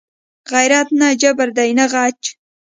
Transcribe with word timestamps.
غیرت 0.51 0.87
نه 0.99 1.07
جبر 1.21 1.49
دی 1.57 1.71
نه 1.79 1.85
غچ 1.93 2.21